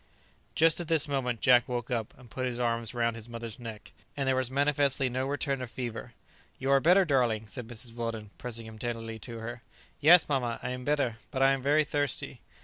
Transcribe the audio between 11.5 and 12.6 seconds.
am very thirsty."